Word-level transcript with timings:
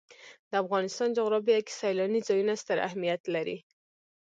د 0.49 0.51
افغانستان 0.63 1.09
جغرافیه 1.17 1.59
کې 1.67 1.73
سیلاني 1.79 2.21
ځایونه 2.27 2.53
ستر 2.61 2.77
اهمیت 2.87 3.21
لري. 3.35 3.57